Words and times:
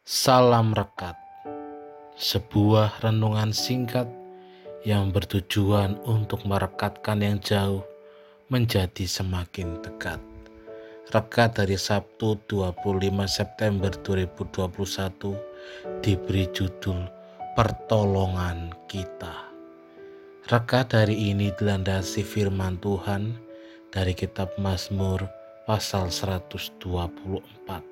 Salam 0.00 0.72
Rekat, 0.72 1.12
sebuah 2.16 3.04
renungan 3.04 3.52
singkat 3.52 4.08
yang 4.80 5.12
bertujuan 5.12 6.00
untuk 6.08 6.48
merekatkan 6.48 7.20
yang 7.20 7.36
jauh 7.44 7.84
menjadi 8.48 9.04
semakin 9.04 9.76
dekat. 9.84 10.16
Rekat 11.12 11.60
dari 11.60 11.76
Sabtu 11.76 12.40
25 12.48 12.80
September 13.28 13.92
2021 13.92 15.36
diberi 16.00 16.48
judul 16.48 17.04
Pertolongan 17.52 18.72
Kita. 18.88 19.52
Rekat 20.48 20.96
hari 20.96 21.28
ini 21.28 21.52
dilandasi 21.60 22.24
firman 22.24 22.80
Tuhan 22.80 23.36
dari 23.92 24.16
kitab 24.16 24.48
Mazmur 24.56 25.28
pasal 25.68 26.08
124 26.08 27.89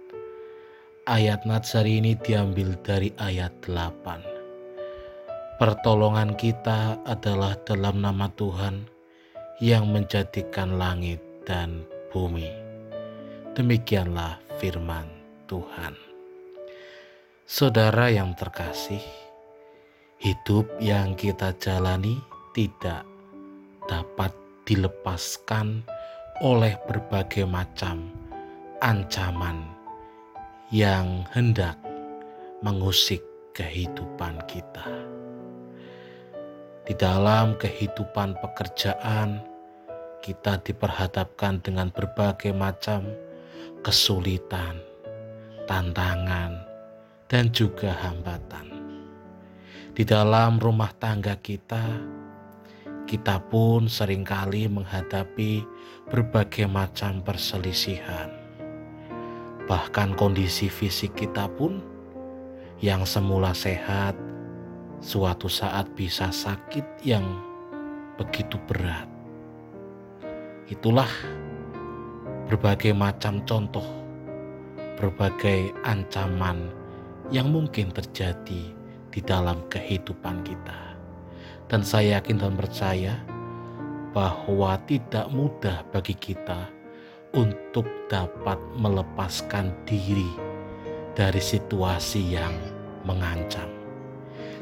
Ayat 1.08 1.48
Natsari 1.48 2.04
ini 2.04 2.20
diambil 2.20 2.76
dari 2.84 3.08
ayat 3.16 3.64
8. 3.64 5.56
Pertolongan 5.56 6.36
kita 6.36 7.00
adalah 7.08 7.56
dalam 7.64 8.04
nama 8.04 8.28
Tuhan 8.36 8.84
yang 9.56 9.88
menjadikan 9.88 10.76
langit 10.76 11.16
dan 11.48 11.88
bumi. 12.12 12.52
Demikianlah 13.56 14.36
firman 14.60 15.08
Tuhan. 15.48 15.96
Saudara 17.48 18.12
yang 18.12 18.36
terkasih, 18.36 19.00
hidup 20.20 20.68
yang 20.76 21.16
kita 21.16 21.56
jalani 21.56 22.20
tidak 22.52 23.08
dapat 23.88 24.36
dilepaskan 24.68 25.88
oleh 26.44 26.76
berbagai 26.84 27.48
macam 27.48 28.12
ancaman 28.84 29.77
yang 30.68 31.24
hendak 31.32 31.80
mengusik 32.60 33.24
kehidupan 33.56 34.36
kita. 34.44 34.84
Di 36.84 36.92
dalam 36.92 37.56
kehidupan 37.56 38.36
pekerjaan, 38.36 39.40
kita 40.20 40.60
diperhadapkan 40.60 41.64
dengan 41.64 41.88
berbagai 41.88 42.52
macam 42.52 43.08
kesulitan, 43.80 44.76
tantangan, 45.64 46.60
dan 47.32 47.48
juga 47.48 47.96
hambatan. 48.04 48.68
Di 49.96 50.04
dalam 50.04 50.60
rumah 50.60 50.92
tangga 51.00 51.40
kita, 51.40 51.96
kita 53.08 53.40
pun 53.48 53.88
sering 53.88 54.20
kali 54.20 54.68
menghadapi 54.68 55.64
berbagai 56.12 56.68
macam 56.68 57.24
perselisihan 57.24 58.37
bahkan 59.68 60.16
kondisi 60.16 60.72
fisik 60.72 61.12
kita 61.12 61.44
pun 61.52 61.84
yang 62.80 63.04
semula 63.04 63.52
sehat, 63.52 64.16
suatu 65.04 65.44
saat 65.44 65.92
bisa 65.92 66.32
sakit 66.32 67.04
yang 67.04 67.22
begitu 68.16 68.56
berat. 68.64 69.04
Itulah 70.72 71.12
berbagai 72.48 72.96
macam 72.96 73.44
contoh, 73.44 73.84
berbagai 74.96 75.76
ancaman 75.84 76.72
yang 77.28 77.52
mungkin 77.52 77.92
terjadi 77.92 78.72
di 79.12 79.20
dalam 79.20 79.60
kehidupan 79.68 80.40
kita. 80.48 80.96
Dan 81.68 81.84
saya 81.84 82.16
yakin 82.16 82.40
dan 82.40 82.56
percaya 82.56 83.20
bahwa 84.16 84.80
tidak 84.88 85.28
mudah 85.28 85.84
bagi 85.92 86.16
kita 86.16 86.77
untuk 87.36 87.84
dapat 88.08 88.56
melepaskan 88.78 89.74
diri 89.84 90.28
dari 91.12 91.42
situasi 91.42 92.38
yang 92.38 92.54
mengancam. 93.04 93.68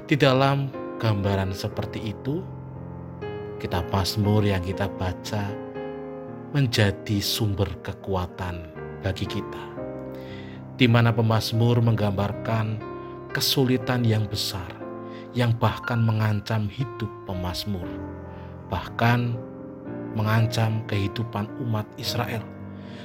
Di 0.08 0.18
dalam 0.18 0.72
gambaran 0.98 1.52
seperti 1.54 2.10
itu, 2.10 2.42
kita 3.60 3.84
Mazmur 3.92 4.42
yang 4.42 4.62
kita 4.64 4.88
baca 4.88 5.44
menjadi 6.56 7.18
sumber 7.20 7.68
kekuatan 7.84 8.70
bagi 9.04 9.28
kita. 9.28 9.64
Di 10.76 10.84
mana 10.88 11.12
pemazmur 11.12 11.80
menggambarkan 11.80 12.80
kesulitan 13.32 14.04
yang 14.04 14.28
besar 14.28 14.68
yang 15.36 15.52
bahkan 15.56 16.00
mengancam 16.00 16.68
hidup 16.68 17.08
pemazmur, 17.28 17.88
bahkan 18.72 19.36
mengancam 20.16 20.80
kehidupan 20.88 21.44
umat 21.60 21.84
Israel 22.00 22.55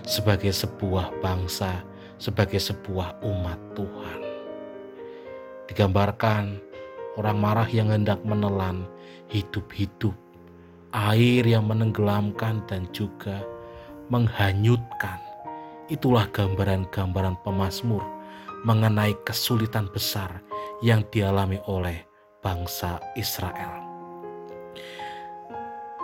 sebagai 0.03 0.51
sebuah 0.51 1.11
bangsa, 1.19 1.83
sebagai 2.21 2.59
sebuah 2.61 3.21
umat 3.25 3.59
Tuhan. 3.73 4.19
Digambarkan 5.71 6.59
orang 7.15 7.37
marah 7.39 7.69
yang 7.71 7.91
hendak 7.91 8.19
menelan 8.27 8.87
hidup-hidup, 9.31 10.15
air 10.91 11.43
yang 11.47 11.67
menenggelamkan 11.67 12.63
dan 12.67 12.87
juga 12.91 13.43
menghanyutkan. 14.11 15.19
Itulah 15.87 16.27
gambaran-gambaran 16.31 17.39
pemazmur 17.43 18.03
mengenai 18.63 19.15
kesulitan 19.27 19.89
besar 19.91 20.43
yang 20.85 21.03
dialami 21.09 21.59
oleh 21.67 22.05
bangsa 22.43 22.99
Israel. 23.17 23.81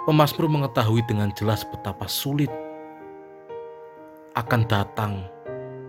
Pemazmur 0.08 0.48
mengetahui 0.48 1.04
dengan 1.04 1.36
jelas 1.36 1.68
betapa 1.68 2.08
sulit 2.08 2.48
akan 4.38 4.70
datang 4.70 5.26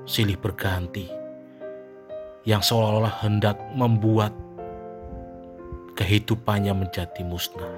silih 0.08 0.40
berganti 0.40 1.04
yang 2.48 2.64
seolah-olah 2.64 3.20
hendak 3.20 3.60
membuat 3.76 4.32
kehidupannya 5.92 6.72
menjadi 6.72 7.28
musnah. 7.28 7.68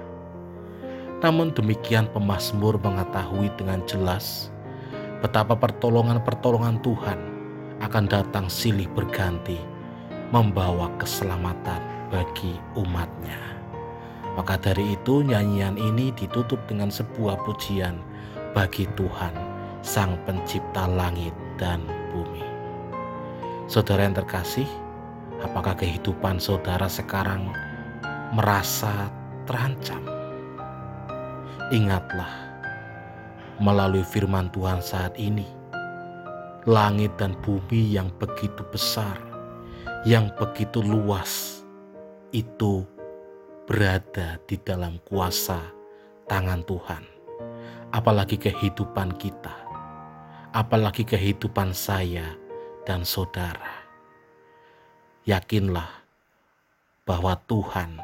Namun 1.19 1.51
demikian 1.51 2.07
pemazmur 2.15 2.79
mengetahui 2.79 3.51
dengan 3.59 3.83
jelas 3.83 4.47
betapa 5.19 5.59
pertolongan-pertolongan 5.59 6.79
Tuhan 6.79 7.19
akan 7.83 8.05
datang 8.07 8.47
silih 8.47 8.87
berganti 8.95 9.59
membawa 10.31 10.87
keselamatan 10.95 11.83
bagi 12.15 12.55
umatnya. 12.79 13.59
Maka 14.39 14.55
dari 14.55 14.95
itu 14.95 15.19
nyanyian 15.19 15.75
ini 15.75 16.15
ditutup 16.15 16.63
dengan 16.63 16.87
sebuah 16.87 17.43
pujian 17.43 17.99
bagi 18.55 18.87
Tuhan 18.95 19.50
Sang 19.81 20.13
Pencipta 20.29 20.85
langit 20.85 21.33
dan 21.57 21.81
bumi. 22.13 22.45
Saudara 23.65 24.05
yang 24.05 24.13
terkasih, 24.13 24.69
apakah 25.41 25.73
kehidupan 25.73 26.37
saudara 26.37 26.85
sekarang 26.85 27.49
merasa 28.29 29.09
terancam? 29.49 30.05
Ingatlah, 31.73 32.29
melalui 33.57 34.05
firman 34.05 34.53
Tuhan 34.53 34.85
saat 34.85 35.17
ini, 35.17 35.49
langit 36.69 37.17
dan 37.17 37.33
bumi 37.41 37.81
yang 37.97 38.13
begitu 38.21 38.61
besar, 38.69 39.17
yang 40.05 40.29
begitu 40.37 40.77
luas, 40.85 41.65
itu 42.29 42.85
berada 43.65 44.37
di 44.45 44.61
dalam 44.61 45.01
kuasa 45.09 45.57
tangan 46.29 46.61
Tuhan. 46.69 47.01
Apalagi 47.91 48.39
kehidupan 48.39 49.19
kita 49.19 49.60
apalagi 50.51 51.07
kehidupan 51.07 51.71
saya 51.71 52.35
dan 52.83 53.07
saudara. 53.07 53.87
Yakinlah 55.23 55.87
bahwa 57.07 57.39
Tuhan 57.47 57.99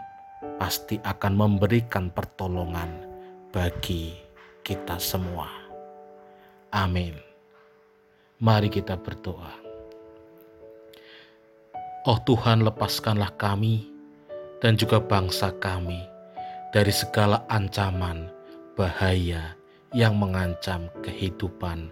pasti 0.56 0.96
akan 1.04 1.34
memberikan 1.36 2.08
pertolongan 2.08 2.88
bagi 3.52 4.16
kita 4.64 4.96
semua. 4.96 5.52
Amin. 6.72 7.16
Mari 8.40 8.72
kita 8.72 8.96
berdoa. 8.96 9.52
Oh 12.08 12.20
Tuhan, 12.24 12.64
lepaskanlah 12.64 13.36
kami 13.36 13.92
dan 14.64 14.80
juga 14.80 15.04
bangsa 15.04 15.52
kami 15.60 16.00
dari 16.72 16.94
segala 16.94 17.44
ancaman, 17.52 18.32
bahaya 18.80 19.58
yang 19.92 20.16
mengancam 20.16 20.88
kehidupan 21.04 21.92